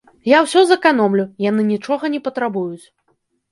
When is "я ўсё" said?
0.29-0.63